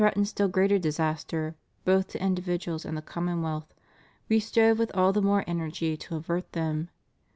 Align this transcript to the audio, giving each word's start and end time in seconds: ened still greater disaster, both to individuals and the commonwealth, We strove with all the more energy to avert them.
ened 0.03 0.25
still 0.25 0.47
greater 0.47 0.79
disaster, 0.79 1.55
both 1.85 2.07
to 2.07 2.19
individuals 2.19 2.85
and 2.85 2.97
the 2.97 3.03
commonwealth, 3.03 3.71
We 4.29 4.39
strove 4.39 4.79
with 4.79 4.89
all 4.97 5.13
the 5.13 5.21
more 5.21 5.43
energy 5.45 5.95
to 5.95 6.15
avert 6.15 6.53
them. 6.53 6.89